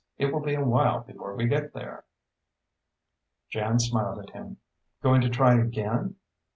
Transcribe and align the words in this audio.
It 0.17 0.33
will 0.33 0.39
be 0.41 0.55
a 0.55 0.65
while 0.65 1.01
before 1.01 1.35
we 1.35 1.45
get 1.47 1.73
there." 1.73 2.05
Jan 3.51 3.77
smiled 3.79 4.17
at 4.17 4.31
him. 4.31 4.57
"Going 5.03 5.21
to 5.21 5.29
try 5.29 5.53
again?" 5.61 6.15